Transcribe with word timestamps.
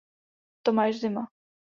Tomáš 0.63 0.97
Zima. 0.99 1.27